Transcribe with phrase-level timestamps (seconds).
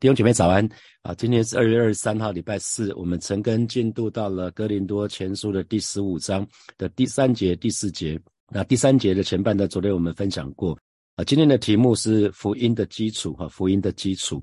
[0.00, 0.66] 弟兄姐妹早安
[1.02, 1.14] 啊！
[1.14, 2.90] 今天是二月二十三号，礼拜四。
[2.94, 8.18] 我们陈根进度到了哥林多前书的第十五章的第三节、第四节。
[8.50, 10.74] 那第三节的前半段，昨天我们分享过
[11.16, 11.24] 啊。
[11.24, 14.40] 今天的题目是福音的基础哈，福音的基础。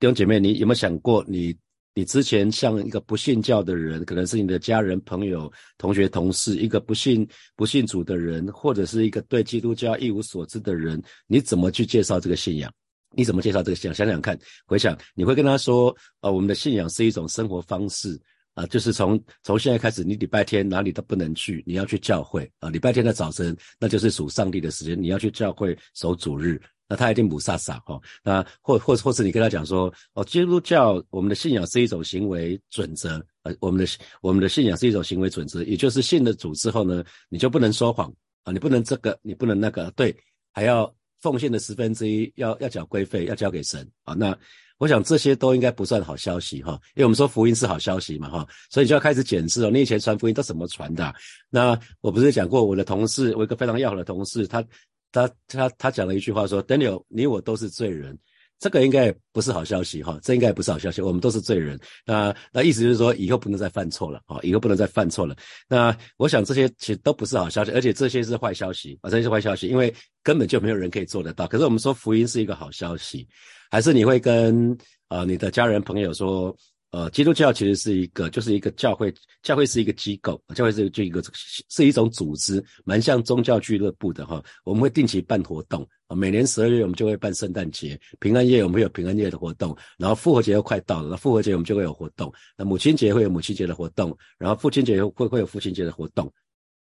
[0.00, 1.56] 弟兄姐妹，你有没有想过，你
[1.94, 7.24] 你之前像一个不信教的人，可能是你的家人、朋友、同学、同事，一个不信
[7.54, 12.68] 不信主的人，或者是一个对基督教一无所知的人，你怎么去介绍这个信仰？
[13.10, 13.94] 你怎么介绍这个信仰？
[13.94, 18.20] 想想看，回想，你会跟他说：“呃，我们的信仰是一种生活方式
[18.54, 22.68] 啊，就是从从现在开始，你礼拜天哪里都不能去，你要去教会啊。
[22.68, 26.60] 礼拜天的早晨，那就是属上帝的时间，你要去教会守主日。
[26.90, 28.00] 那他一定不撒撒哈。
[28.22, 38.12] 那或或或是你跟他讲说：哦，基督教我们的信仰是一种行为准则，呃，我们的我们的信仰是一种行为准则，也就是信了主之后呢，你就不能说谎
[38.44, 40.14] 啊，你不能这个，你不能那个，对，
[40.52, 44.14] 还要。”奉献的十分之一要要缴规费，要交给神啊。
[44.14, 44.36] 那
[44.78, 49.70] 我想这些都应该不算好消息哈，因为我们说福音是好消息嘛哈，所以就要开始检视哦。
[49.72, 51.12] 你以前传福音都怎么传的？
[51.50, 54.64] 那我不是讲过我的同事，我一个非常要好的同事，他
[55.10, 58.16] 他他他讲了一句话说：“Daniel，你我都是罪人。”
[58.58, 61.00] 这个应该不是好消息哈，这应该不是好消息。
[61.00, 65.36] 我们都是罪人，那那意思就是说以后不能再犯错了啊，以后不能再犯错了。
[65.68, 71.46] 那我想这些其实都不是好消息，而且这些是坏消息啊，这些是坏消息，因为根本就没有人可以做得到。
[71.46, 73.26] 可是我们说福音是一个好消息，
[73.70, 74.76] 还是你会跟
[75.08, 76.56] 呃你的家人朋友说？
[76.90, 81.22] 呃，基督教其实是一个，就是一个教会，教会是一个机构，教会是就一个
[81.68, 84.42] 是一种组织，蛮像宗教俱乐部的哈。
[84.64, 96.32] 我们会定期办活动啊，每年十二月我们就会办圣诞节、平安夜，我们有平安夜的活动，然后复活节又快到了，那复活节我们就会有活动，那母亲节会有母亲节的活动，然后父亲节会会有父亲节的活动。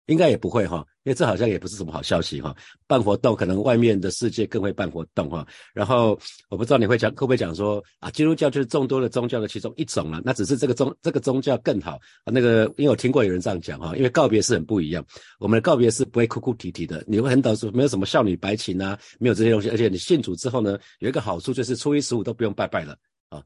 [0.08, 2.56] 应该也不会哈，因为这好像也不是什么好消息哈。
[2.88, 5.46] 办活动可能外面的世界更会办活动哈。
[5.74, 6.18] 然后
[6.50, 10.22] 我不知道你会讲会不会讲说啊，基督教就是众多的宗教的其中一种了。
[10.24, 12.28] 那只是这个宗这个宗教更好啊。
[12.32, 15.06] 那个因为我听过有人这样讲哈，因为告别是很不一样。
[15.40, 19.70] 我们的告别是不会哭哭啼啼的，你会很导致没有什么少女白情啊，没有这些东西。
[19.70, 22.98] 而且你信主之后呢，有一个好处就是初一十五都不用拜拜了
[23.30, 23.44] 啊。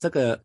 [0.00, 0.42] 这个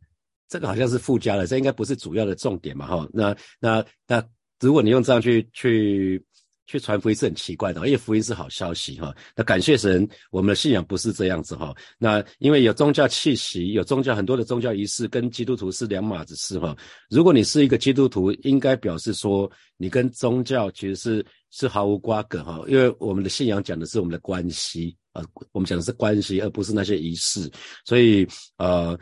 [0.49, 3.07] 这个好像是附加的，这应该不是主要的重点嘛哈。
[3.13, 4.21] 那那那。
[4.59, 6.23] 如果你用这样去去
[6.65, 9.15] 去传福音是很奇怪的，因为福音是好消息哈。
[9.35, 11.73] 那感谢神，我们的信仰不是这样子哈。
[11.97, 16.75] 那因为有宗教气息，有宗教很多的宗教仪式，跟基督徒是两码子事哈。
[17.09, 22.61] 如果你是一个基督徒，应该表示说你跟宗教其实是是毫无瓜葛哈。
[22.67, 25.23] 因为我们的信仰讲的是我们的关系啊，
[25.53, 27.49] 我们讲的是关系，而不是那些仪式。
[27.85, 28.97] 所以呃，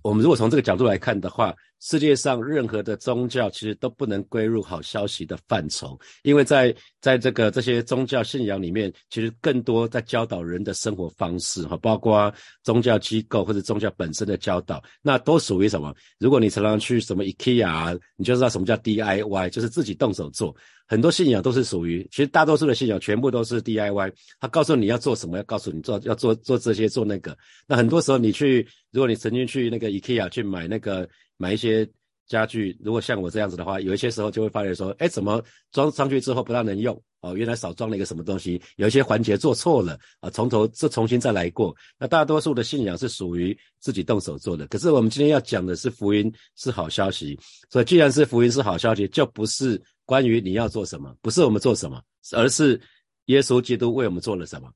[0.00, 1.54] 我们如果从这个角度来看的话。
[1.84, 15.94] 世界上任何的宗教其实都不能归入好消息的范畴，因为在在这个这些宗教信仰里面，其实更多在教导人的生活方式哈，包括宗教机构或者宗教本身的教导，那都属于什么？
[16.18, 20.56] 如果你常常去什么 IKEA，你就知道什么叫 DIY，就是自己动手做。
[20.86, 27.36] 很多信仰都是属于，其实大多数的信仰全部都是 DIY，他告诉你要做什么，要告诉你做要做做这些做那个。
[27.66, 31.06] 那很多时候你去，如果你曾经去那个 IKEA 去买那个。
[31.36, 31.88] 买一些
[32.26, 37.00] 家具，如果像我这样子的话，有一些时候就会发现说，哎，怎么装上去之后不大能用？
[37.20, 41.74] 哦，原来少装了一个什么东西，有一些环节做错了啊，从头这重新再来过。
[41.98, 47.38] 那大多数的信仰是属于自己动手做的，可是我们今天要讲的是福音是好消息，
[47.70, 52.02] 所以既然是福音是好消息，就不是关于你要做什么，不是我们做什么，
[52.32, 52.78] 而是
[53.26, 54.70] 耶稣基督为我们做了什么。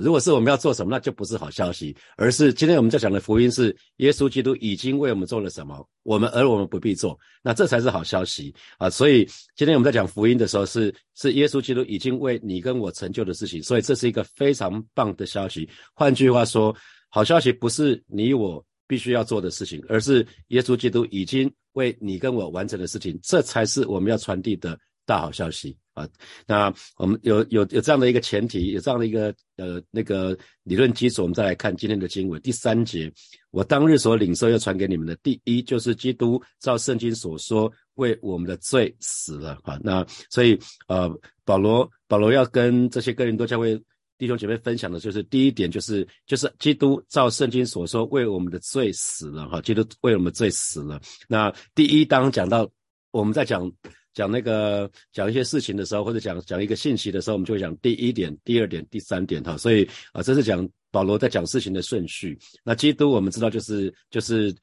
[0.00, 8.88] 如果是我们要做什么，那就不是好消息，而是今天我们在讲的福音是耶稣基督已经为我们做了什么，我们而我们不必做，那这才是好消息啊！
[8.88, 15.68] 所以今天我们在讲福音的时候，是是耶稣基督已经为你跟我成就的事情，所以这是一个非常棒的消息。
[15.94, 16.74] 换句话说，
[17.08, 25.76] 好消息不是你我必须要做的事情，而是耶稣基督已经为你跟我完成的事情，这才是我们要传递的大好消息。
[25.94, 26.08] 啊，
[26.46, 33.12] 那我们有有有这样的一个前提，有这样的一个呃那个理论基础，我们再来看今天的经文第三节。
[33.50, 39.54] 我当日所领受要传给你们的，第一就是基督照圣经所说为我们的罪死了。
[39.62, 40.58] 哈，那所以
[40.88, 41.10] 呃
[41.44, 43.78] 保罗保罗要跟这些哥林多教会
[44.16, 49.46] 弟兄姐妹分享的就是第一点，就是就是基督照圣经所说为我们的罪死了。
[49.50, 50.98] 哈，基督为我们罪死了。
[51.28, 52.66] 那第一当讲到
[53.10, 53.70] 我们在讲。
[54.14, 59.56] 讲那个讲一些事情的时候，或者讲讲一个信息的时候，我们就会讲第一点、第二点、第三点哈。
[59.56, 62.38] 所以啊，这是讲保罗在讲事情的顺序。
[62.62, 64.54] 那基督我们知道就是就是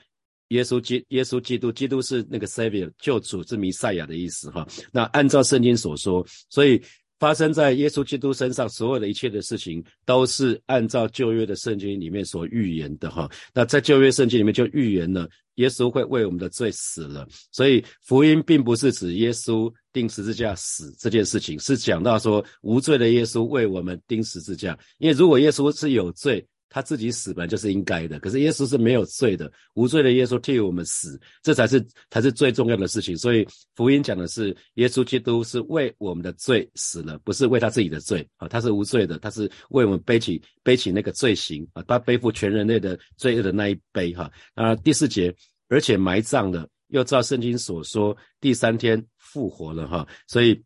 [0.49, 4.67] 耶稣基耶稣基督，基督是那个 Savior 救主，是弥赛亚的意思哈。
[4.91, 6.81] 那按照圣经所说，所以
[7.19, 13.29] 发生在耶稣基督身上所有的一切的事情，都是按照旧约的圣经里面所预言的哈。
[13.53, 17.27] 那在旧约圣经里面就预言了，耶稣会为我们的罪死了。
[17.51, 24.77] 所以福音并不是指耶稣钉十字架死这件事情，是讲到说无罪的耶稣为我们钉十字架。
[24.97, 33.17] 因为如果耶稣是有罪，他自己死本来就是应该的，可是耶稣是没有罪的，无罪的耶稣替我们死，这才是才是最重要的事情。
[33.17, 33.45] 所以
[33.75, 44.31] 福音讲的是，耶稣基督是为我们的罪死了，不是为他自己的罪啊，他是无罪的，他是为我们背起背起那个罪行啊，他背负全人类的罪恶的那一杯哈。
[44.53, 45.35] 啊，第四节，
[45.69, 50.63] 而且埋葬了，又照圣经所说，第三天复活了哈，所以。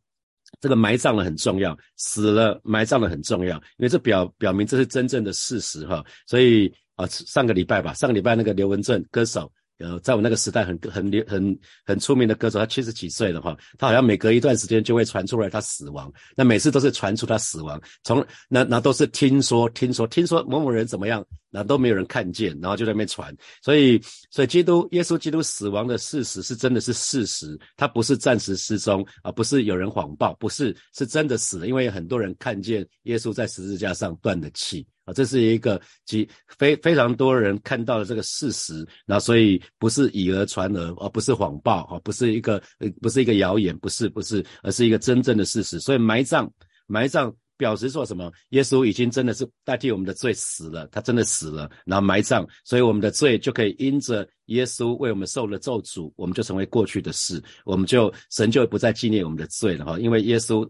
[0.59, 6.03] 这个埋葬了很重要，死了埋葬了很重要，因为这表表明这是真正的事实哈。
[6.25, 21.25] 所以啊，上个礼拜吧，上个礼拜那个刘文正歌手，呃，在我那个时代很很很很出名的歌手，他七十几岁了哈，他好像每隔一段时间就会传出来他死亡，那每次都是传出他死亡，从那那都是听说听说听说某某人怎么样。
[21.53, 24.01] 那都没有人看见，然后就在那边传，所以，
[24.31, 36.27] 所以基督耶稣基督死亡的事实是真的是事实，他不是暂时失踪啊，不是有人谎报，不是是真的死了，因为很多人看见耶稣在十字架上断的气啊，这是一个极
[36.57, 46.51] 非非常多人看到的这个事实，那所以不是以讹传讹，而不是谎报啊，不是一个呃不是一个谣言，不是不是，而是一个真正的事实，所以埋葬
[46.87, 47.31] 埋葬。
[47.63, 48.29] 表示说什么？
[48.49, 60.69] 耶稣已经真的是代替我们的罪死了，他真的死了，然后埋葬，所以我们的罪就可以因着耶稣为我们受了咒诅，我们就成为过去的事，我们就神就不再纪念我们的罪了哈，因为耶稣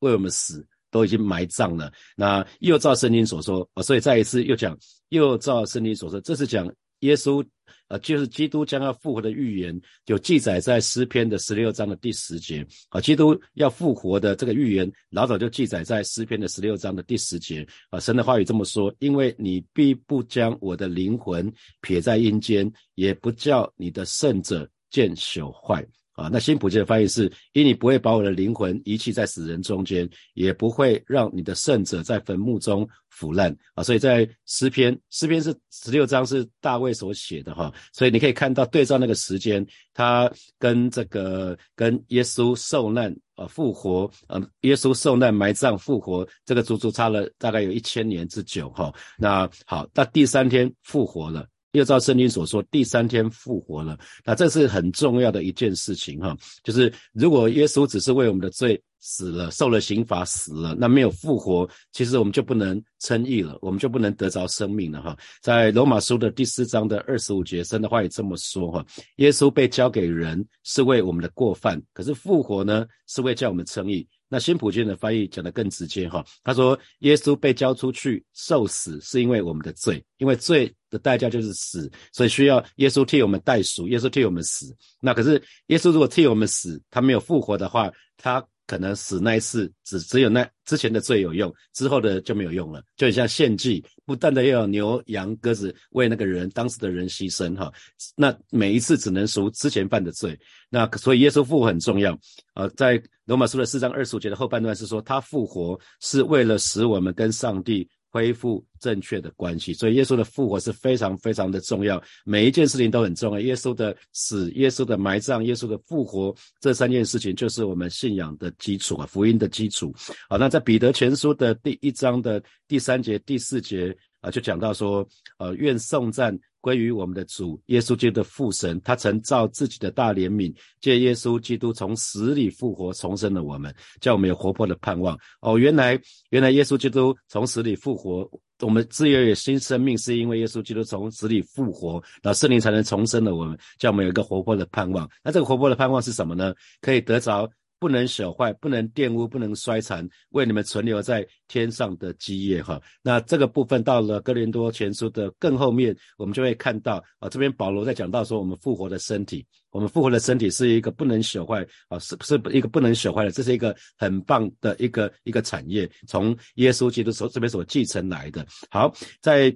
[0.00, 1.92] 为我们死都已经埋葬了。
[2.16, 4.76] 那又照圣经所说，所以再一次又讲，
[5.10, 6.68] 又照圣经所说，这是讲
[7.02, 7.44] 耶稣。
[7.88, 12.66] 呃，就是基督将要复活的预言，就记载在诗篇的十六章的第十节。
[12.88, 17.66] 啊，基督要复活的这个预言，老早就记载在诗篇的十六章的第十节。
[17.90, 21.52] 啊，神的话语这么说：因为你必不将我的灵魂
[21.82, 25.86] 撇在阴间，也不叫你的圣者见朽坏。
[26.12, 33.56] 啊，那新普界的翻译是：因你不会把我的灵魂遗弃在死人中间，也不会让你的圣者在坟墓中腐烂。
[33.74, 48.92] 啊，所以在诗篇，诗篇是十六章是大卫所写的哈，所以你可以看到对照那个时间，他跟这个跟耶稣受难啊复活，呃，耶稣受难埋葬复活，这个足足差了大概有一千年之久哈。
[49.16, 51.46] 那好，那第三天复活了。
[51.72, 53.98] 又照圣经所说，第三天复活了。
[54.24, 65.16] 那这是很重要的一件事情哈，就是如果耶稣只是为我们的罪死了，受了刑罚死了，那没有复活，其实我们就不能称义了，我们就不能得着生命了哈。
[65.40, 74.06] 在罗马书的第四章的二十五节，神的话也这么说哈：耶稣被交给人是为我们的过犯，可是复活呢，是为叫我们称义。
[74.28, 84.72] 那新普京的翻译讲得更直接哈，他说耶稣被交出去受死，是因为我们的罪，因为罪的代价就是死，所以需要耶稣替我们代赎，耶稣替我们死。
[85.00, 88.42] 那可是耶稣如果替我们死，他没有复活的话，他。
[88.72, 97.70] 可能死那一次只只有那之前的罪有用，之后的就没有用了，就很像献祭，不断的要有牛羊鸽子为那个人当时的人牺牲哈，
[98.16, 100.40] 那每一次只能赎之前犯的罪，
[100.70, 102.18] 那所以耶稣复活很重要。
[102.54, 107.86] 呃，在罗马书的四章二十五节的后半段是说他复活是为了使我们跟上帝。
[108.12, 113.40] 恢复正确的关系，所以耶稣的复活是非常非常的重要，每一件事情都很重要。
[113.40, 119.94] 耶稣的死、耶稣的埋葬、耶稣的复活，这三件事情就是我们信仰的基础啊，福音的基础。
[120.28, 125.08] 好，那在彼得全书的第一章的第三节、第四节啊，就讲到说，
[125.38, 126.38] 呃，愿颂赞。
[126.62, 135.18] 归于我们的主耶稣基督的父神，他曾造自己的大怜悯，借耶稣基督从死里复活重生了我们，叫我们有活泼的盼望。
[135.40, 136.00] 哦，原来
[136.30, 138.26] 原来耶稣基督从死里复活，
[138.60, 145.06] 我们自由有新生命，是因为耶稣基督从死里复活，那圣灵才能重生了我们，叫我们有一个活泼的盼望。
[145.22, 146.54] 那这个活泼的盼望是什么呢？
[146.80, 147.50] 可以得着。
[147.82, 152.80] 不能朽坏，不能玷污，不能衰残，为你们存留在天上的基业哈。
[153.02, 168.46] 那这个部分到了哥林多前书的更后面，我们就会看到啊，这边保罗在讲到说，我们复活的身体，我们复活的身体是一个不能朽坏啊，是是一个不能朽坏的，这是一个很棒的一个一个产业，从耶稣基督所这边所继承来的。
[168.70, 169.52] 好，在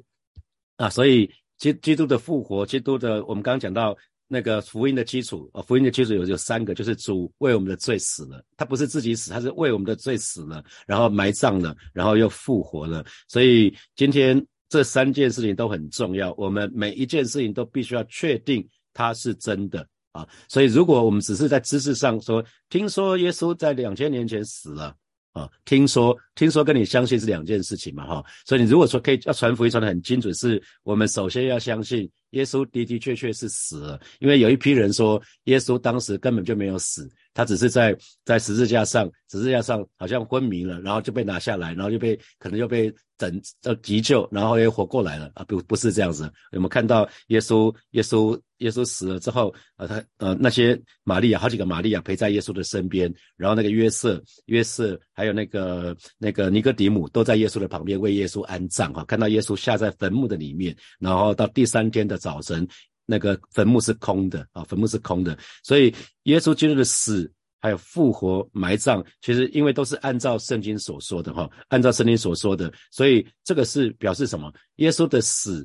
[0.78, 3.96] 啊，所以基基督的复活，基督的我们刚刚讲到。
[4.28, 13.04] 那个福音的基础啊，福音的基础有有三个，就是主为我们的罪死了，他不是自己死，他是为我们的罪死了，然后埋葬了，然后又复活了。
[13.28, 20.26] 所以今天这三件事情都很重要，我们每一件事情都必须要确定它是真的啊。
[20.48, 24.94] 所以如果我们只是在知识上说，听说耶稣在两千年前死了
[25.36, 37.06] 啊，听说听说跟你相信是两件事情嘛，哈，所以你如果说可以要传福音传的很精准，是我们首先要相信耶稣的的确确是死了，因为有一批人说耶稣当时根本就没有死。
[37.34, 45.44] 他只是在在十字架上，十字架上好像昏迷了，然后就被拿下来，然后就被可能就被整呃急救，然后又活过来了啊！
[45.44, 62.66] 不不是这样子，有没有看到耶稣耶稣耶稣死了之后呃，他呃那些玛利亚好几个玛利亚陪在耶稣的身边，然后那个约瑟约瑟还有那个那个尼哥底母都在耶稣的旁边为耶稣安葬哈，看到耶稣下在坟墓的里面，然后到第三天的早晨。
[63.08, 65.94] 那个坟墓是空的啊，坟墓是空的，所以
[66.24, 74.52] 耶稣基督的死还有复活、埋葬，其实因为都是按照圣经所说的哈，按照圣经所说的，所以这个是表示什么？
[74.78, 75.64] 耶稣的死、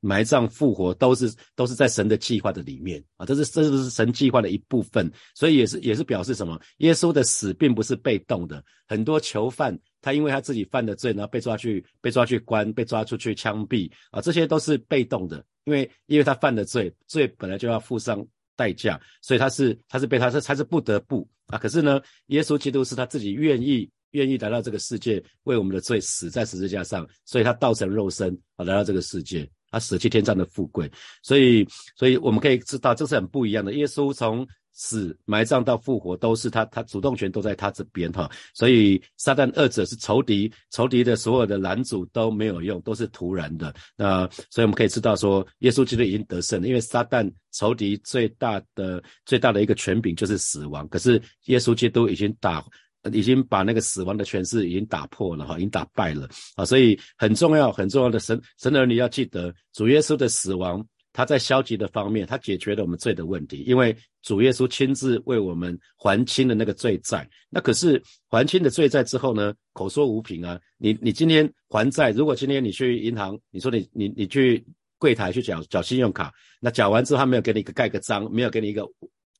[0.00, 6.60] 埋葬、复活都是都是在神的计划的里面啊，这是这是神计划的一部分，所以也是也是表示什么？
[6.78, 15.44] 耶稣的死并不是被动的，很多囚犯他因为他自己犯的罪，然后被抓去被抓去关，被抓出去枪毙啊，这些都是被动的。
[15.64, 18.26] 因为因为他犯的罪，罪本来就要付上
[18.56, 21.58] 代价，所以他是他是被他是他是不得不啊。
[21.58, 30.90] 可是呢，耶稣基督是他自己愿意愿意来到这个世界，为我们的罪死在十字架上，所以他道成肉身啊来到这个世界，他舍弃天上的富贵，
[31.22, 33.72] 所以所以我们可以知道这是很不一样的。
[33.74, 38.30] 耶稣从死、埋葬到复活，都是他，他主动权都在他这边哈。
[38.54, 43.74] 所以撒旦二者是仇敌，仇敌的所有的拦阻都没有用，都是徒然的。
[43.96, 52.64] 那所以我们可以知道说，耶稣基督已经得胜了，因为撒旦仇敌最大的最大的一个权柄就是死亡，可是耶稣基督已经打，
[53.12, 56.64] 已经把那个死亡的权势已经打破了哈，已经打败了啊。
[56.64, 60.86] 所以很重要很重要的神神儿女要记得，主耶稣的死亡。
[61.10, 67.28] 他在消极的方面，他解决了我们罪的问题，因为主耶稣亲自为我们还清了那个罪债。
[67.50, 70.60] 那可是还清的罪债之后呢，口说无凭啊！
[70.76, 74.64] 你你今天还债，如果今天你去银行，你说你你你去
[74.96, 78.86] 柜台去缴缴信用卡，那缴完之后他没有给你一个盖个章，没有给你一个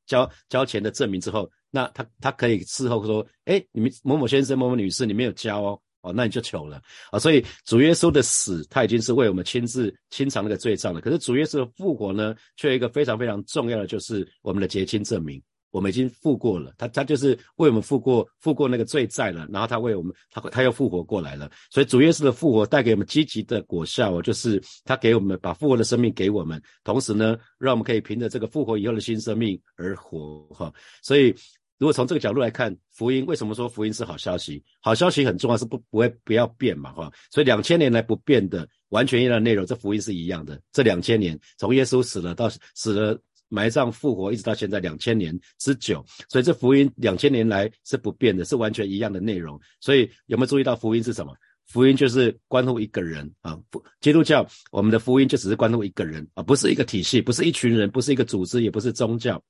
[0.09, 5.79] 交交钱的证明之后，那他他可以事后说，哎，你们某某先生、某某女士，你没有交哦。
[6.01, 7.19] 哦，那你就糗了啊！
[7.19, 11.01] 所以主耶稣的死，他已经是为我们亲自清偿那个罪账了。
[11.01, 16.73] 可是主耶稣的复活呢，却有一个非常非常重要的，就是我们的结清证明，我们已经复过了。
[16.77, 21.49] 他他就是为我们复过复过那个罪债了，然后他为我们他他又复活过来了。
[21.69, 30.73] 所以主耶稣的复活带给我们积极的果效哦，就是他给我们把复活的生命给我们，同时呢，让我们可以凭着这个复活以后的新生命而活哈。
[31.01, 31.35] 所以。
[31.79, 34.61] 如果从这个角度来看，福音为什么说福音是好消息？
[34.81, 37.09] 好消息很重要，是不不会不要变嘛，哈。
[37.31, 40.61] 所以两千年来不变的完全一样的内容，这福音是一样的。
[40.73, 43.17] 这两千年，从耶稣死了到死了
[43.49, 49.59] 埋葬复活，一直到现在两千年之久，所以这福音两千年来是不变的，是完全一样的内容。
[49.81, 51.33] 所以有没有注意到福音是什么？
[51.65, 53.59] 福音就是关乎一个人啊。
[54.01, 59.41] 基督教我们的福音就只是关乎一个人啊，不是一个体系，不是一群人，不是一个组织，也不是宗教。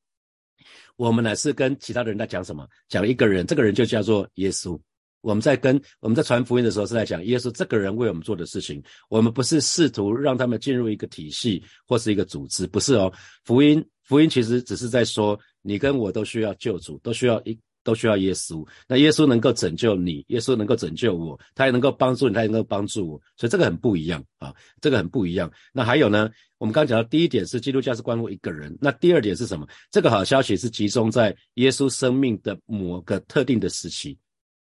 [0.98, 2.68] 我们乃是跟其他的人在讲什么？
[2.90, 4.78] 讲一个人，这个人就叫做耶稣。
[5.22, 8.82] 我们在跟我们在传福音的时候，是在讲耶稣这个人为我们做的事情。
[9.10, 13.12] 我们不是试图让他们进入一个体系或是一个组织，不是哦。
[13.44, 17.58] 福音福音其实只是在说，你跟我都需要救主，都需要一。
[17.82, 25.50] 都需要耶稣，那耶稣能够拯救你，耶稣能够拯救我，他也能够帮助你，他也能够帮助我，所以这个很不一样啊，这个很不一样。
[25.72, 29.66] 那还有呢，我们刚刚讲到第一点是基督教是关乎一个人，那第二点是什么？
[29.90, 34.16] 这个好消息是集中在耶稣生命的某个特定的时期，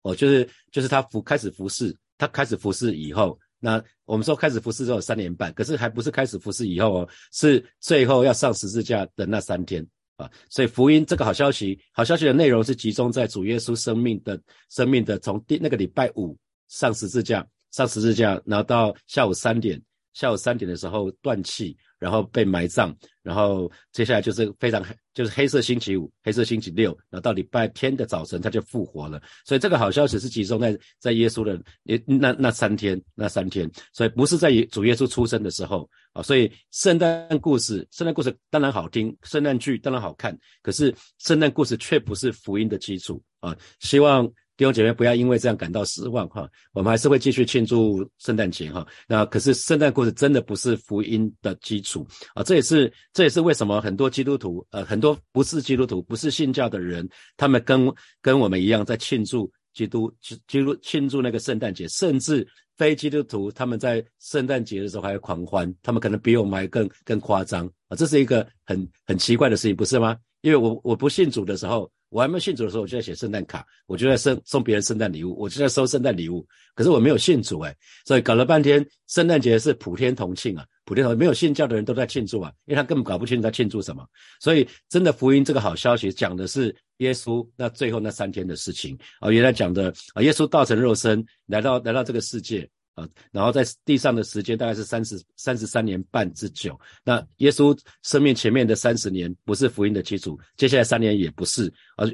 [0.02, 9.86] 哦，就是就是他服开始服侍，他开始服侍以后，那我们说开始服侍之后三年半，可是还不是开始服侍以后哦，是最后要上十字架的那三天。
[10.16, 14.38] 啊，所以福音这个好消息，好消息的内容是集中在主耶稣生命的
[14.68, 16.36] 生命的从第那个礼拜五
[16.68, 21.74] 上十字架，上十字架，然后到下午三点，下午三点的时候断气。
[22.00, 22.92] 然后被埋葬，
[23.22, 29.22] 然后接下来就是非常就是黑色星期五、黑色星期六，然后到礼拜天的早晨他就复活了。
[29.44, 31.62] 所以这个好消息是集中在在耶稣的
[32.06, 36.22] 那那三天那三天，所以不是在主耶稣出生的时候啊。
[36.22, 43.54] 所以圣诞故事，圣诞故事当然好听，圣诞剧当然好看，可是圣诞故事却不是福音的基础啊。
[43.78, 44.26] 希望。
[44.60, 48.86] 弟兄姐妹，不要因为这样感到失望哈，我们还是会继续庆祝圣诞节哈。
[49.08, 57.90] 那可是圣诞故事真的不是福音的基础啊，这也是这也是为什么很多基督徒呃很多不是基督徒不是信教的人，他们跟
[58.20, 70.18] 跟我们一样在庆祝基督基督庆祝那个圣诞节，甚至非基督徒他们在圣诞节的时候还要狂欢，他们可能比我们还更更夸张啊，这是一个很很奇怪的事情，不是吗？
[70.42, 71.90] 因为我我不信主的时候。
[72.10, 76.46] 我还没有信主的时候，我就在写圣诞卡，我就在送送别人圣诞礼物，我就在收圣诞礼物。
[76.74, 77.74] 可是我没有信主哎，
[78.04, 84.04] 所以搞了半天，圣诞节是普天同庆啊，普天同没有信教的人都在庆祝啊，因为他根本搞不清楚在庆祝什么。
[84.40, 92.68] 所以真的福音这个好消息讲的是耶稣那最后那三天的事情啊，原来讲的啊，耶稣道成肉身来到来到这个世界。
[92.94, 96.78] 啊，然后在地上的时间大概是三十三十三年半之久。
[97.04, 101.72] 那耶稣生命前面的三十年不是福音的基础，接下来三年也不是。
[101.96, 102.06] 而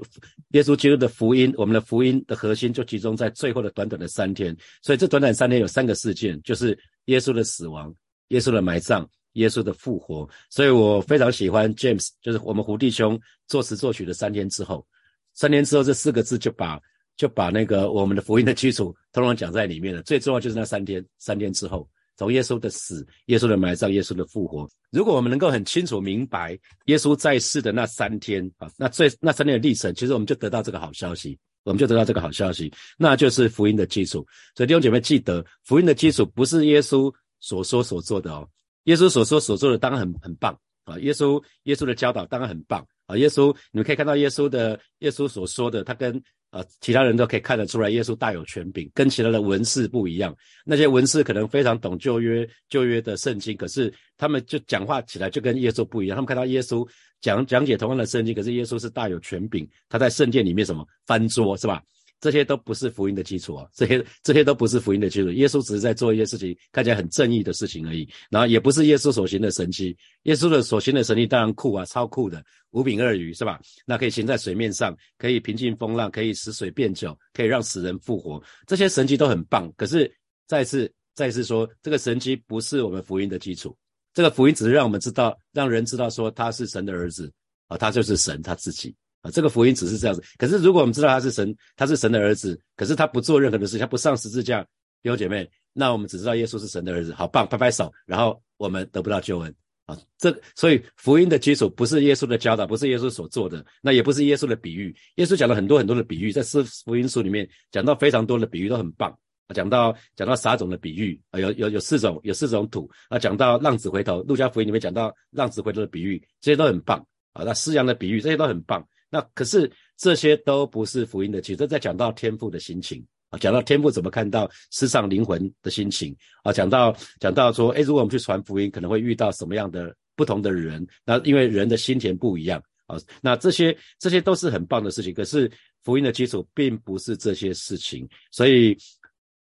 [0.51, 4.57] 耶稣基督的福音，我们的福音的核心就集中在最后的短短的三天。
[4.83, 7.95] 所以这短短三天有三个事件，就是耶稣的死亡、
[8.29, 10.29] 耶稣的埋葬、耶稣的复活。
[10.51, 13.19] 所以我非常喜欢 James，就是我们胡弟兄
[13.49, 14.87] 作词作曲的三天之后，
[15.33, 16.81] 三天之后这四个字就把。
[17.17, 20.03] 就把那个我们的福音的基础通通讲在里面了。
[20.03, 24.69] 最重要就是那三天，三天之后，从耶稣的死、耶稣的埋葬、耶稣的复活。
[24.91, 34.27] 如果我们能够很清楚明白耶稣在世的那三天啊，那最那三天的历程，其实我们就得到这个好消息，我们就得到这个好消息，那就是福音的基础。
[34.55, 38.49] 所以弟兄姐妹记得，福音的基础不是耶稣所说所做的哦，
[38.85, 46.23] 耶稣所说所做的当然很很棒啊，耶稣耶稣的教导当然很棒啊，耶稣你们可以看到耶稣的耶稣所说的，他跟
[46.57, 50.35] 啊，其他人都可以看得出来，耶稣大有权柄，跟其他的文士不一样。
[50.65, 56.17] 那些文士可能非常懂旧约旧约的圣经，可是他们就讲话起来就跟耶稣不一样。
[56.17, 56.89] 他们看到耶稣
[57.21, 61.83] 讲讲解同样的圣经，可是耶稣是大有权柄，他在圣殿里面什么翻桌是吧？
[62.21, 65.31] 这些都不是福音的基础啊，这些这些都不是福音的基础。
[65.33, 68.09] 耶稣只是在做一些事情，看起来很正义的事情而已。
[68.31, 69.97] 然后也不是耶稣所行的神迹。
[70.23, 73.61] 耶稣的所行的神迹当然酷啊，超酷的，五饼二鱼是吧？
[73.85, 79.71] 那可以行在水面上，可以平静风浪，可以使水变酒，可以让死人复活，这些神迹都很棒。
[79.77, 80.11] 可是
[80.47, 83.77] 再次再次说，这个神迹不是我们福音的基础。
[84.15, 87.31] 这个福音只是让我们知道，让人知道说他是神的儿子
[87.69, 88.95] 啊，他就是神他自己。
[89.31, 94.63] 这个福音只是这样子，可是如果我们知道他是神，他是神的儿子，可是他不做任何的事，他不上十字架，
[95.03, 99.55] 弟兄姐妹，那我们只知道耶稣是神的儿子，好棒，拍拍手，然后我们得不到救恩
[99.87, 99.97] 啊！
[100.19, 104.95] 这所以福音的基础不是耶稣的教导，不是耶稣所做的，那也不是耶稣的比喻。
[105.17, 109.11] 耶稣讲了很多很多的比喻，在四福音书里面讲到非常多的比喻都很棒
[109.47, 116.99] 啊，讲到讲到撒种的比喻啊，有有有四种有四种土啊，讲到浪子回头，路加福音里面讲到浪子回头的比喻，这些都很棒
[117.33, 118.85] 啊，那施羊的比喻这些都很棒。
[119.11, 130.87] 那可是这些都不是福音的其实在讲到天赋的心情啊，讲到天赋怎么看到世上灵魂的心情啊，讲到讲到说，哎，如果我们去传福音，可能会遇到什么样的不同的人？
[131.05, 135.15] 那因为人的心田不一样啊，那这些这些都是很棒的事情。
[135.15, 135.51] 可是
[135.83, 138.77] 福音的基础并不是这些事情，所以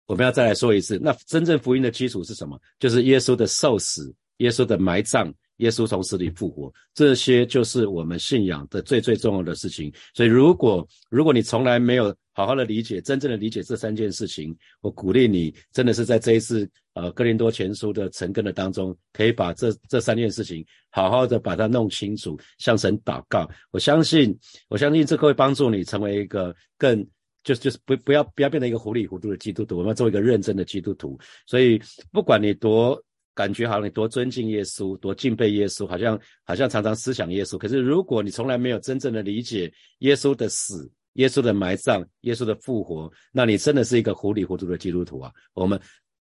[0.07, 2.61] 我们要再来说一次，那真正福音的基础是什么？
[2.79, 5.33] 就是耶稣的受死，耶稣的埋葬。
[5.61, 9.93] 耶稣从死里复活，这些就是我们信仰的最最重要的事情。
[10.15, 23.49] 所以，如果如果你从来没有好好的理解、真正的理解这三件事情，我鼓励你，真的是在这一次呃哥林多前书的成根的当中，可以把这这三件事情好好的把它弄清楚，向神祷告。
[23.71, 24.37] 我相信，
[24.69, 27.07] 我相信这个会帮助你成为一个更
[27.45, 31.19] 就是就是不不要不要变成一个糊里糊涂的基督徒，我们要做一个认真的基督徒。
[31.47, 31.79] 所以，
[32.11, 32.99] 不管你多。
[33.41, 37.57] 感觉好像你多尊敬耶稣，多敬佩耶稣，好像好像常常思想耶稣。
[37.57, 45.33] 可是如果你从来没有真正的理解耶稣的死、耶稣的埋葬、耶稣的复活，那你真的是一个糊里糊涂的基督徒啊！
[45.55, 45.81] 我们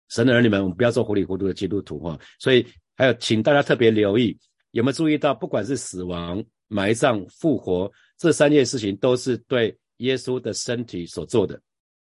[0.10, 2.20] 神的儿女们，我们不要做糊里糊涂的基督徒哈。
[2.38, 2.66] 所以
[2.98, 4.38] 还有，请大家特别留意，
[4.72, 11.58] 有没有注意到，不管是死亡、埋葬、复活这三件事情，都是对耶稣的身体所做的。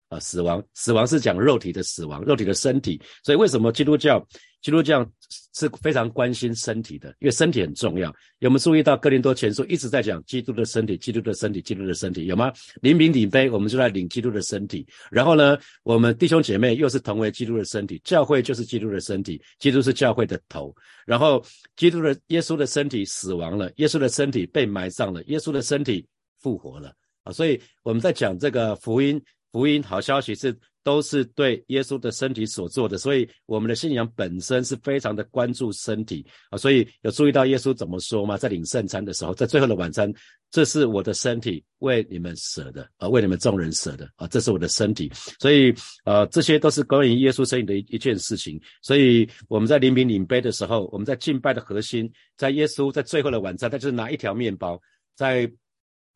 [0.08, 3.02] 啊，死亡，死亡是讲肉体的死亡，肉体的身体。
[3.24, 4.24] 所以为什么基督教，
[4.66, 5.08] 基督教
[5.54, 7.10] 是非常关心身体的？
[7.20, 8.12] 因为身体很重要。
[8.40, 12.26] 有没有注意到哥林多前书一直在讲基督的身体，基督的身体，基督的身体？
[12.26, 12.52] 有吗？
[12.82, 14.84] 领饼领杯，我们就在领基督的身体。
[15.12, 20.76] 然后呢，我们弟兄姐妹又是同为基督的身体，教会就是基督的身体，基督是教会的头。
[21.06, 26.08] 然后基督的耶稣的身体死亡了，耶稣的身体被埋葬了，耶稣的身体
[26.42, 27.32] 复活了啊！
[27.32, 29.22] 所以我们在讲这个福音。
[29.56, 36.58] 福音好消息是都是对耶稣的身体所做的，所以我们的信仰本身是非常的关注身体啊。
[36.58, 38.36] 所以有注意到耶稣怎么说吗？
[38.36, 40.14] 在领圣餐的时候，在最后的晚餐，
[40.52, 45.10] 这是我的身体为你们舍的啊，为你们众人舍的啊，这是我的身体。
[45.40, 48.60] 所以呃，这些都是关于耶稣身体的一一件事情。
[48.82, 54.78] 所以我们在领饼领杯的时候，我们在敬拜的核心，在耶稣在最后的晚餐，他就是拿一条面包，
[55.16, 55.50] 在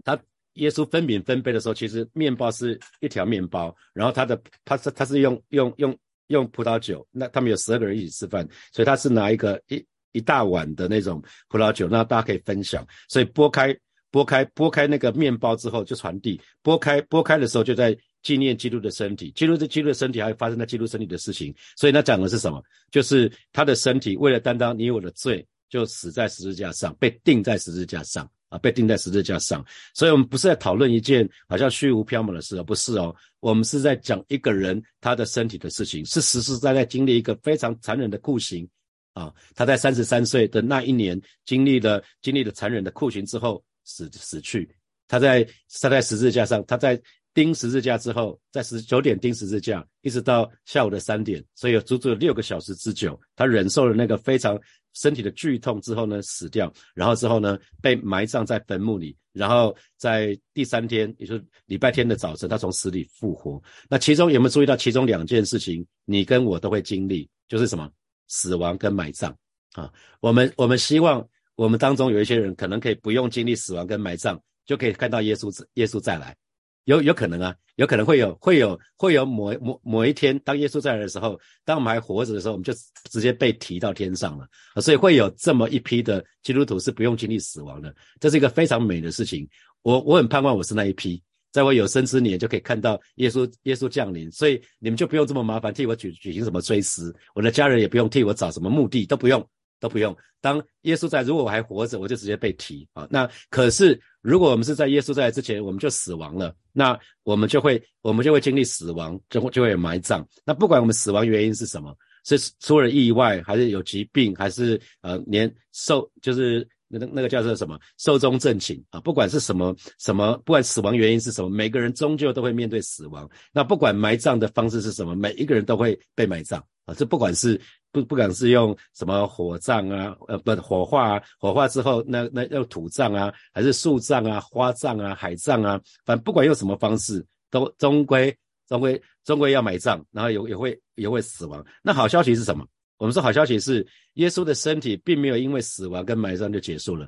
[0.04, 0.20] 他。
[0.60, 12.86] 耶稣分饼分杯的时候，其实面包是一条面包，然后他的他是他是用用用用葡萄酒，那他们有十二个人一起吃饭，所以他是拿一个一一大碗的那种葡萄酒，那大家可以分享。
[13.08, 13.76] 所以拨开
[14.12, 22.62] 拨开拨开那个面包之后就传递，拨开拨开的时候就在纪念基督的身体，基督的基督的身体还会发生在基督身体的事情，所以那讲的是什么？
[22.92, 29.66] 就是他的身体为了担当你我的罪，就死在十字架上，被钉在十字架上啊，被钉在十字架上。
[29.94, 38.68] 所以我们不是在讨论一件好像虚无缥缈的事哦，不是哦，我们是在讲一个人他的身体的事情，是实实在在经历一个非常残忍的酷刑。
[39.14, 44.70] 啊，他在三十三岁的那一年经历了经历了残忍的酷刑之后死死去。
[45.08, 45.44] 他在
[45.82, 47.02] 他在十字架上，他在
[47.34, 54.60] 钉十字架之后，在十九点钉十字架，一直到下午的三点，所以有足足六个小时之久，他忍受了那个非常
[54.94, 56.72] 身体的剧痛之后呢，死掉。
[56.94, 59.16] 然后之后呢，被埋葬在坟墓里。
[59.32, 63.62] 然后在第三天，也就是礼拜天的早晨，他从死里复活。
[63.90, 65.86] 那其中有没有注意到其中两件事情？
[66.06, 67.90] 你跟我都会经历，就是什么？
[68.32, 69.36] 死亡跟埋葬
[69.74, 76.38] 啊，我们我们希望我们当中有一些人可能可以不用经历死亡跟埋葬，就可以看到耶稣耶稣再来，
[76.86, 82.74] 有有可能啊，有可能会有会有会有某某某一天，当耶稣再来的时候，当我们还活着的时候，我们就
[83.12, 84.48] 直接被提到天上了，
[84.82, 89.48] 所以会有这么一批的基督徒是不用经历死亡的，这是一个非常美的事情。
[89.82, 91.22] 我我很盼望我是那一批。
[91.52, 99.44] 在我有生之年就可以看到耶稣耶稣降临，所以你们就不用这么麻烦替我举举行什么追思，我的家人也不用替我找什么墓地，都不用
[99.80, 100.16] 都不用。
[100.42, 103.08] 当耶稣在，如果我还活着，我就直接被提啊。
[103.10, 110.28] 那可是如果我们是在耶稣在之前，我们就死亡了，那我们就会我们就会经历死亡，就会就会埋葬。
[110.46, 116.68] 那不管我们死亡原因是什么，是出了意外，还是有疾病，还是呃年寿，就是。
[116.92, 119.00] 那个那个叫做什么寿终正寝啊？
[119.02, 123.30] 不管是什么什么，不管死亡原因是什么，每个人终究都会面对死亡。
[123.54, 126.94] 那不管埋葬的方式是什么，每一个人都会被埋葬啊！
[126.98, 127.60] 这不管是
[127.92, 138.36] 不不管是用什么火葬啊，呃，不火化啊，火化之后那那用土葬啊，还是树葬啊、花葬啊、海葬啊，反正不管用什么方式，都终归
[138.68, 141.64] 终归终归要埋葬，然后也也会也会死亡。
[141.84, 142.66] 那好消息是什么？
[142.98, 147.08] 我们说好消息是，耶稣的身体并没有因为死亡跟埋葬就结束了，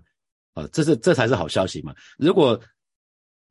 [0.53, 1.93] 啊，这是这才是好消息嘛。
[2.17, 2.59] 如果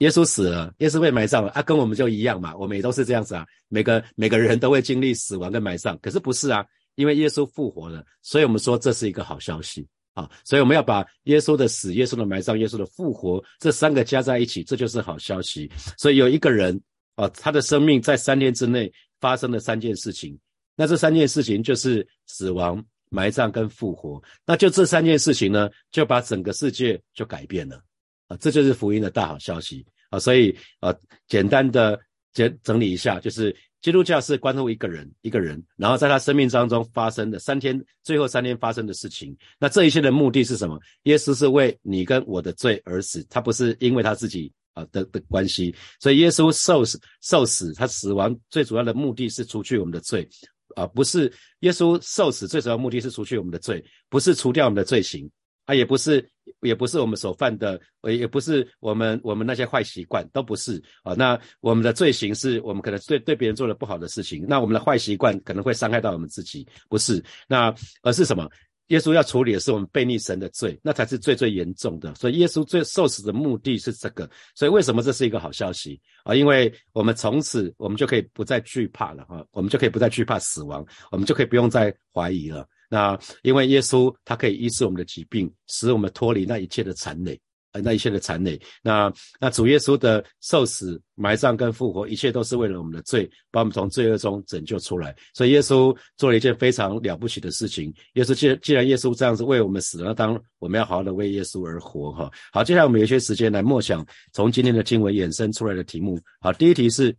[0.01, 3.47] 耶稣死了，耶稣被埋葬了啊，跟我们就一样嘛，我们也都是这样子啊。
[3.69, 10.29] 每个每个人都会经历死亡跟埋葬，可是不是啊，因为耶稣复活了，所以我们说这是一个好消息啊。
[10.43, 15.71] 所以我们要把耶稣的死、耶稣的埋葬、耶稣的复活这三个加在一起，这就是好消息。
[15.99, 16.81] 所以有一个人
[17.17, 20.39] 啊，他的生命在三天之内发生了三件事情。
[20.77, 24.19] 那这三件事情就是死亡、埋葬跟复活。
[24.47, 27.83] 那就这三件事情呢，就把整个世界就改变了
[28.31, 28.37] 啊！
[28.41, 30.19] 这就是福音的大好消息啊！
[30.19, 30.95] 所以啊，
[31.27, 31.99] 简单的
[32.33, 39.37] 简整理一下，就是基督教是关乎一个人一个人，然后在他生命当中发生的三天，最后三天发生的事情。
[39.59, 40.79] 那这一切的目的是什么？
[41.03, 45.75] 耶稣是为你跟我的罪而死，他不是因为他自己啊的的关系。
[45.99, 50.29] 所以耶稣受死受死，他死亡最主要的目的是除去我们的罪。
[50.77, 55.29] 啊，不是耶稣受死最主要目的是除去我们的罪，不是除掉我们的罪行，
[55.71, 56.29] 啊，也不是，
[56.63, 61.15] 也不是我们所犯的，也不是我们我们那些坏习惯，都不是啊。
[61.15, 68.51] 那我们的罪行是我们可能对对别人做了不好的事情，那我们的坏习惯可能会伤害到我们自己，不是，那而是什么？
[68.89, 72.13] 耶稣要处理的是我们背逆神的罪，那才是最最严重的。
[72.17, 74.29] 所以耶稣最受死的目的是这个。
[74.57, 76.35] 所以为什么这是一个好消息啊？
[76.35, 82.67] 因为我们从此我们就可以不再惧怕了啊，我们就可以不再惧怕死亡，我们就可以不用再怀疑了。
[82.91, 87.41] 那因为耶稣他可以医治我们的疾病，使我们脱离那一切的残累。
[87.73, 95.15] 呃，那一切的残累，那那主耶稣的受死、埋葬跟复活，一切都是为了我们的罪，把我们从罪恶中拯救出来。
[95.35, 97.95] 所以耶稣做了一件非常了不起的事情。
[98.15, 102.29] 耶稣既既然耶稣这样子为我们死了，当我们要好好的为耶稣而活哈。
[102.53, 106.19] 好，接下来我们有一些时间来默想从今天的经文衍生出来的题目。
[106.41, 107.17] 好，第一题是。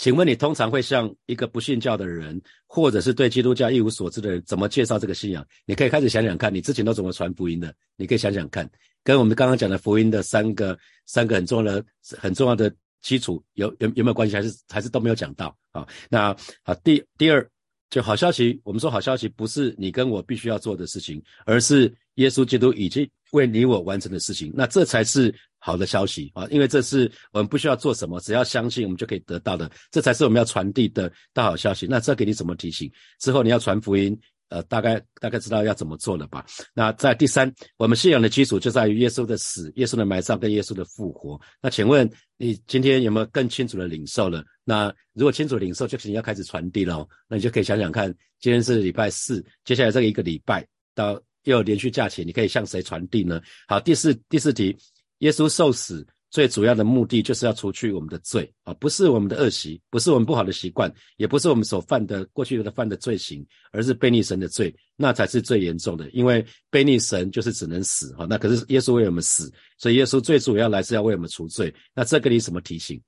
[0.00, 5.46] 请问你通常会向一个不信教的人，或者是对基督教一无所知的人，怎么介绍这个信仰？
[5.66, 7.74] 你可以开始想想看，你之前都怎么传福音的？
[7.96, 8.66] 你可以想想看，
[9.04, 11.84] 跟我们刚刚讲的福音的三个三个很重要的
[12.16, 14.34] 很重要的基础有有有没有关系？
[14.34, 15.86] 还是还是都没有讲到啊？
[16.08, 17.46] 那好，第第二，
[17.90, 25.34] 就好消息，我们说好消息不是你跟我必须要做的事情，而是耶稣基督已经为你我完成的事情，那这才是。
[25.62, 27.00] 好的消息啊，因为这是
[27.32, 31.86] 我们不需要做什么，只要相信，我们就可以得到的，这才是我们要传递的大好消息。
[31.86, 32.90] 那这给你怎么提醒？
[33.18, 34.18] 之后你要传福音，
[34.48, 36.46] 呃，大概大概知道要怎么做了吧？
[36.72, 41.38] 那在第三，我们信仰的基础就在于耶稣的死、耶稣的埋葬跟耶稣的复活。
[41.60, 44.42] 那请问你今天有没有更清楚的领受了？
[44.64, 47.06] 那如果清楚领受，就是你要开始传递了。
[47.28, 48.06] 那你就可以想想看，
[48.40, 53.40] 今天是礼拜四，接下来这一个礼拜到又有连续假期，你可以向谁传递呢？
[53.68, 54.76] 好，第四第四题。
[55.18, 56.06] 耶稣受死。
[56.30, 66.08] 最主要的目的就是要除去我们的罪啊，不是我们的恶习，不是我们不好的习惯，也不是我们所犯的过去的犯的罪行，而是背逆神的罪，那才是最严重的。
[66.10, 71.74] 因为背逆神就是只能死哈，那可是耶稣为我们死，所以耶稣最主要来是要为我们除罪。
[71.96, 73.02] 那这个你什么提醒？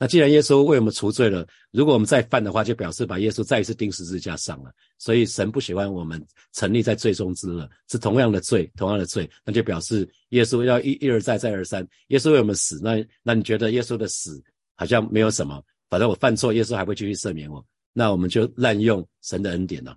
[0.00, 4.70] 那既然耶稣为我们除罪了，如果我们再犯的话，就表示把耶稣再一次钉十字架上了。
[4.96, 12.80] 所以神不喜欢我们沉溺在罪中之乐，是同样的罪，同样的罪，那就表示耶稣要一一而再，再而三，耶稣为我们死。
[12.80, 14.40] 那那你觉得耶稣的死
[14.76, 15.60] 好像没有什么？
[15.90, 17.64] 反正我犯错，耶稣还会继续赦免我。
[17.92, 19.96] 那我们就滥用神的恩典了。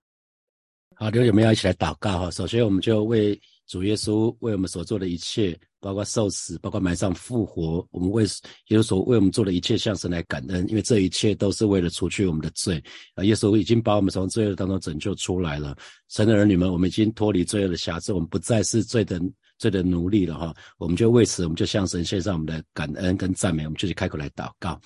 [0.95, 2.31] 好，弟兄们要一起来祷告哈。
[2.31, 5.55] 首先，我们就为主耶稣为我们所做的一切。
[5.81, 8.23] 包括受死，包括埋葬、复活，我们为
[8.67, 12.81] 耶稣所为我们做的一切，向神来感恩，因为这一切都是为了除去我们的罪
[13.15, 13.23] 啊！
[13.23, 15.75] 耶稣已经把我们从罪恶当中拯救出来了。
[16.07, 19.19] 神的儿女们，我们已经脱离罪恶的辖制，我们不再是罪的
[19.57, 20.55] 罪的奴隶了哈！
[20.77, 24.79] 我们就为此，我们就向神献上我们的感恩跟赞美，我们就去开口来祷告。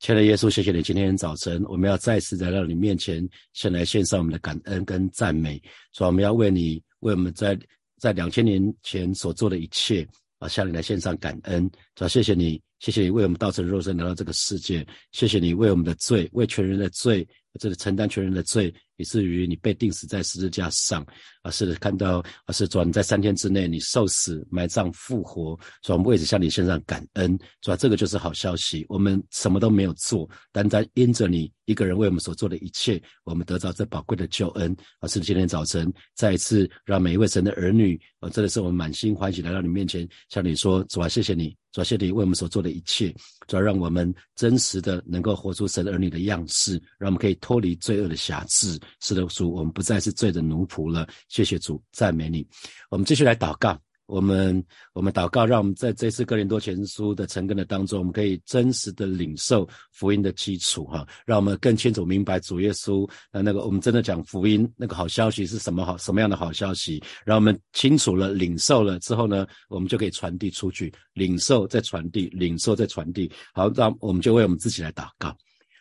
[0.00, 7.58] 亲爱的耶稣，谢谢你今天早晨，我们要再次来到你面前，先来献上我们的感恩跟赞美，说我们要为你为我们在。
[8.04, 10.06] 在两千年前所做的一切
[10.38, 17.26] 啊，向你来献上感恩，主要谢谢你，谢谢你为我们道成肉身来到这个世界，谢谢你为我们的罪，为全人的罪，
[17.58, 18.74] 这里承担全人的罪。
[18.96, 21.04] 以至于你被钉死在十字架上，
[21.42, 28.86] 而是看到，而是主，你在三天之内你受死、埋葬、复活，主，我们为此向你献上感恩，主，这个就是好消息。
[28.88, 34.72] 我们什么都没有做，单单因着你一个人为我们所做的一切，我们得到这宝贵的救恩。
[35.00, 43.12] 而是今天早晨再一次让每一位神的儿女，啊，真的是我们满心欢喜来到你面前，向你说，主啊，谢谢你，主，谢谢你为我们所做的一切，
[43.46, 48.78] 主要，让我们真实的能够活出神儿女的样式，让我们可以脱离罪恶的辖制。
[49.00, 51.08] 是的，主，我们不再是罪的奴仆了。
[51.28, 52.46] 谢谢主，赞美你。
[52.90, 53.78] 我们继续来祷告。
[54.06, 54.62] 我们
[54.92, 73.30] 我们祷告，让我们在这次哥林多前书的成根的当中，我们可以真实的领受福音的基础，哈，让我们更清楚明白主耶稣那那个我们真的讲福音那个好消息是什么好什么样的好消息，让我们清楚了领受了之后呢，我们就可以传递出去，领受再传递，领受再传递。
[73.54, 75.34] 好，让我们就为我们自己来祷告。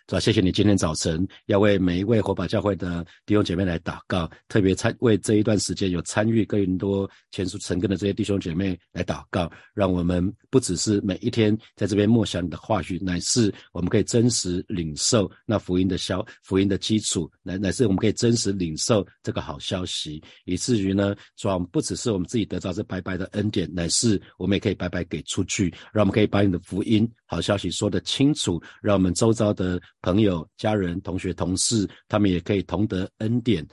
[0.09, 0.19] 是吧？
[0.19, 29.81] 谢谢你今天早晨要为每一位火把教会的弟兄姐妹来祷告，特别参为这一段时间有参与更多前书成根的这些弟兄姐妹来祷告，让我们不只是每一天在这边默想你的话语，乃是我们可以真实领受那福音的消福音的基础，乃乃是我们可以真实领受这个好消息，以至于呢，说不只是我们自己得到这白白的恩典，乃是我们也可以白白给出去，让我们可以把你的福音好消息说得清楚，让我们周遭的。
[30.03, 33.65] 朋友、家人、同学、同事，他们也可以同得恩典。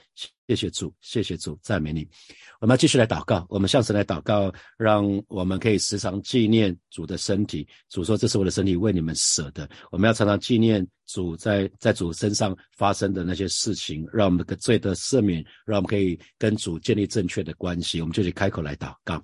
[0.46, 2.08] 谢谢主，谢谢主，赞美你。
[2.60, 7.66] 我们要继续来祷告，我们向神来祷告，让我们可以时常纪念主的身体。
[7.88, 18.00] 主说：“这是我的身体，为你们舍的。”我们要常常纪念主在在主身上发生的那些事情，让我们的罪得赦免，让我们可以跟主建立正确的关系。
[18.00, 19.22] 我们就去开口来祷告。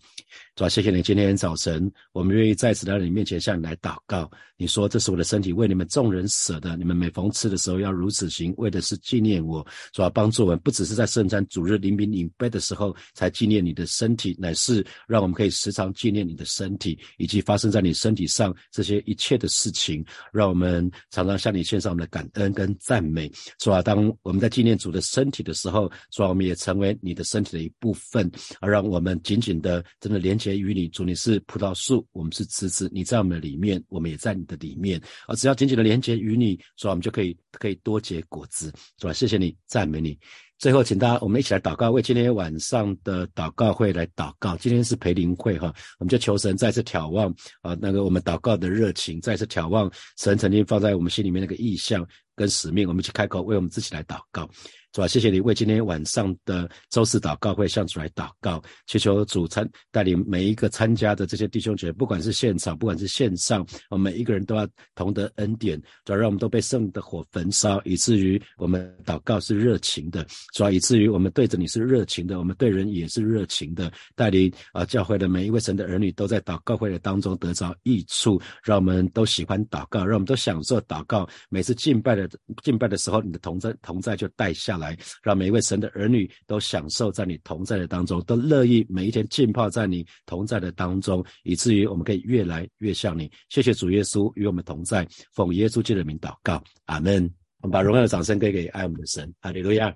[0.54, 4.30] 主啊，谢谢你，今天早晨我们愿意再次来到你面前向你来祷告。
[4.58, 6.78] 你说：“这是我的身体，为你们众人舍的。
[6.78, 20.02] 你们每逢吃的时候要如此行，为的是纪念我。”主啊，帮助我们，不只是在圣餐主日临兵饮杯的时候才纪念你的身体，乃是让我们可以时常纪念你的身体，以及发生在你身体上这些一切的事情。
[20.32, 23.30] 让我们常常向你去献上我们的感恩跟赞美。
[23.58, 30.88] 主啊，当我们在纪念主的身体的时候，主啊，我们也成为你的身体的一部分，而让我们紧紧的真的连接于你。
[30.88, 34.46] 主，你是葡萄树，我们是枝子，你在我们的里面，我们也在你。
[34.46, 39.12] 的里面而，只要紧紧的连接于你，所以我们就可以可以多结果子，是吧？
[39.12, 40.18] 谢谢你，赞美你。
[40.58, 44.56] 最后，请大家我们一起来祷告，为今天晚上的祷告会来祷告。
[44.56, 47.28] 今天是培灵会哈，我们就求神再次眺望
[47.60, 54.48] 啊，那个我们祷告的热情，再次眺望神曾经放在我们心里面那个意象跟使命，我们去开口为我们自己来祷告。
[54.94, 55.06] 是吧？
[55.06, 81.28] 谢谢你为今天晚上的周四祷告会向主来祷告，祈求主参带领每一个参加的这些弟兄姐妹，不管是现场，不管是线上，我们每一个人都要同得恩典，主要让我们都被圣的火焚烧，以至于我们祷告是热情的，主要以至于我们对着你是热情的，我们对人也是热情的，带领啊教会的每一位神的儿女都在祷告会的当中得着益处，让我们都喜欢祷告，让我们都享受祷告。
[81.50, 82.25] 每次敬拜的
[82.62, 84.96] 敬拜的时候，你的同在同在就带下来。
[85.22, 93.30] 让每一位神的儿女都享受在你同在的当中，都乐意每一天浸泡在你同在的当中，以至于我们可以越来越像你。
[93.48, 97.30] 谢谢主耶稣与我们同在，奉耶稣基督的名祷告，阿门。
[97.62, 99.94] 我们把荣耀的掌声给给爱我们的神，哈利路亚。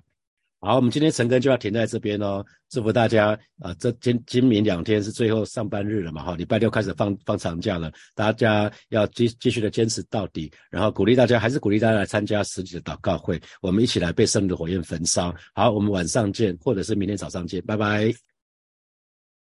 [0.63, 2.45] 好，我们今天晨更就要停在这边哦。
[2.69, 15.33] 祝福大家啊，这今今明两天是最后上班日了嘛，哈，礼拜六开始放放长假了，大家要继继续的坚持到底，然后鼓励大家，还是鼓励大家来参加实体的祷告会，我们一起来被圣灵的火焰焚烧。
[15.55, 18.30] 好，我们晚上见，或者是明天早上见，拜拜。